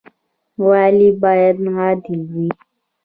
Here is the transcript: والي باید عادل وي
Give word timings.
والي 0.67 1.09
باید 1.23 1.57
عادل 1.75 2.19
وي 2.33 2.47